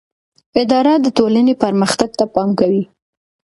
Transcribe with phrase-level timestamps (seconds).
[0.61, 2.83] اداره د ټولنې پرمختګ ته پام کوي.